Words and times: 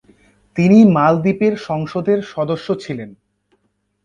তিনি 0.55 0.77
মালদ্বীপের 0.91 1.53
সংসদের 1.67 2.19
সদস্য 2.33 2.67
ছিলেন। 2.75 3.09